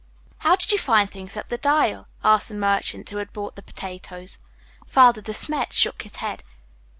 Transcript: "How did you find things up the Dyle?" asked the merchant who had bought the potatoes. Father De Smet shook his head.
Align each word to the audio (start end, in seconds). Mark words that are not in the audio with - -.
"How 0.39 0.55
did 0.55 0.71
you 0.71 0.79
find 0.79 1.11
things 1.11 1.37
up 1.37 1.49
the 1.49 1.59
Dyle?" 1.59 2.07
asked 2.23 2.49
the 2.49 2.55
merchant 2.55 3.07
who 3.11 3.17
had 3.17 3.31
bought 3.33 3.55
the 3.55 3.61
potatoes. 3.61 4.39
Father 4.87 5.21
De 5.21 5.31
Smet 5.31 5.73
shook 5.73 6.01
his 6.01 6.15
head. 6.15 6.43